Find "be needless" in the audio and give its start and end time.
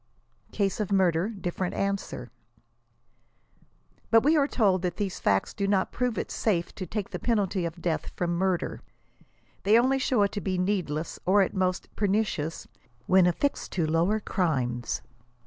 10.41-11.19